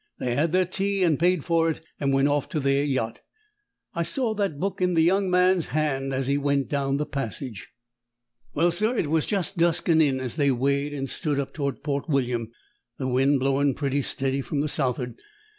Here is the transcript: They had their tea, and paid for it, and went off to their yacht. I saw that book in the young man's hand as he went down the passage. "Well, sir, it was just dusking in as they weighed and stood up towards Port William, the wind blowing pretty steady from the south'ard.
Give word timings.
They 0.17 0.33
had 0.33 0.51
their 0.51 0.65
tea, 0.65 1.03
and 1.03 1.19
paid 1.19 1.45
for 1.45 1.69
it, 1.69 1.79
and 1.99 2.11
went 2.11 2.27
off 2.27 2.49
to 2.49 2.59
their 2.59 2.83
yacht. 2.83 3.19
I 3.93 4.01
saw 4.01 4.33
that 4.33 4.59
book 4.59 4.81
in 4.81 4.95
the 4.95 5.03
young 5.03 5.29
man's 5.29 5.67
hand 5.67 6.11
as 6.11 6.25
he 6.25 6.39
went 6.39 6.69
down 6.69 6.97
the 6.97 7.05
passage. 7.05 7.69
"Well, 8.55 8.71
sir, 8.71 8.97
it 8.97 9.11
was 9.11 9.27
just 9.27 9.59
dusking 9.59 10.01
in 10.01 10.19
as 10.19 10.37
they 10.37 10.49
weighed 10.49 10.95
and 10.95 11.07
stood 11.07 11.39
up 11.39 11.53
towards 11.53 11.81
Port 11.81 12.09
William, 12.09 12.51
the 12.97 13.07
wind 13.07 13.39
blowing 13.39 13.75
pretty 13.75 14.01
steady 14.01 14.41
from 14.41 14.61
the 14.61 14.67
south'ard. 14.67 15.17